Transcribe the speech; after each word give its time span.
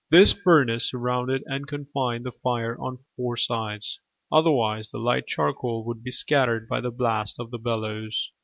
This 0.09 0.33
furnace 0.33 0.89
surrounded 0.89 1.43
and 1.45 1.67
confined 1.67 2.25
the 2.25 2.31
fire 2.31 2.75
on 2.79 2.97
four 3.15 3.37
sides, 3.37 3.99
otherwise 4.31 4.89
the 4.89 4.97
light 4.97 5.27
charcoal 5.27 5.85
would 5.85 6.01
be 6.01 6.09
scattered 6.09 6.67
by 6.67 6.81
the 6.81 6.89
blast 6.89 7.35
of 7.39 7.51
the 7.51 7.59
bellows. 7.59 8.31